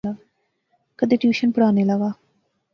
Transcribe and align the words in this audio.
کیدے 0.97 1.15
ٹیوشن 1.21 1.49
پڑھانے 1.53 1.83
لاغا 1.89 2.09